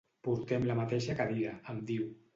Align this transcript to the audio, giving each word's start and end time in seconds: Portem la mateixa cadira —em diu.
Portem 0.27 0.65
la 0.69 0.77
mateixa 0.79 1.19
cadira 1.21 1.55
—em 1.61 1.85
diu. 1.93 2.13